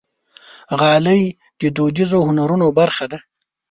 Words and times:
غالۍ 0.79 1.23
د 1.59 1.61
دودیزو 1.75 2.19
هنرونو 2.27 2.67
برخه 2.79 3.05
ده. 3.11 3.19